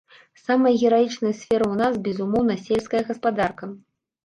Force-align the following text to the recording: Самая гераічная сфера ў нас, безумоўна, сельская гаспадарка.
Самая 0.45 0.71
гераічная 0.83 1.33
сфера 1.41 1.65
ў 1.69 1.75
нас, 1.83 1.93
безумоўна, 2.09 2.59
сельская 2.65 3.05
гаспадарка. 3.13 3.73